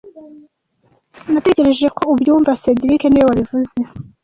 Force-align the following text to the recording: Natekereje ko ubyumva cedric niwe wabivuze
Natekereje 1.33 1.87
ko 1.97 2.03
ubyumva 2.13 2.51
cedric 2.61 3.01
niwe 3.07 3.25
wabivuze 3.29 3.77